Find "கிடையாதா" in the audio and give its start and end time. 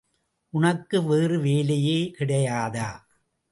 2.19-2.89